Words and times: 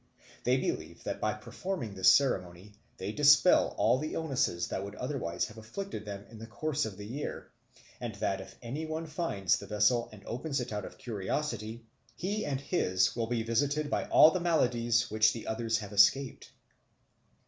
They 0.45 0.57
believe 0.57 1.03
that 1.03 1.21
by 1.21 1.33
performing 1.35 1.93
this 1.93 2.11
ceremony 2.11 2.73
they 2.97 3.11
dispel 3.11 3.75
all 3.77 3.99
the 3.99 4.15
illnesses 4.15 4.67
that 4.69 4.83
would 4.83 4.95
otherwise 4.95 5.45
have 5.45 5.59
afflicted 5.59 6.05
them 6.05 6.25
in 6.31 6.39
the 6.39 6.47
course 6.47 6.85
of 6.87 6.97
the 6.97 7.05
year; 7.05 7.51
and 7.99 8.15
that 8.15 8.41
if 8.41 8.55
any 8.63 8.83
one 8.87 9.05
finds 9.05 9.57
the 9.59 9.67
vessel 9.67 10.09
and 10.11 10.23
opens 10.25 10.59
it 10.59 10.73
out 10.73 10.85
of 10.85 10.97
curiosity, 10.97 11.85
he 12.15 12.43
and 12.47 12.59
his 12.61 13.15
will 13.15 13.27
be 13.27 13.43
visited 13.43 13.91
by 13.91 14.05
all 14.05 14.31
the 14.31 14.39
maladies 14.39 15.11
which 15.11 15.33
the 15.33 15.45
others 15.45 15.77
have 15.77 15.93
escaped. 15.93 16.49